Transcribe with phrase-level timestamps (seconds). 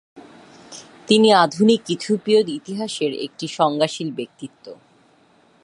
[1.07, 4.65] তিনি আধুনিক ইথিওপীয় ইতিহাসের একটি সংজ্ঞাশীল ব্যক্তিত্ব।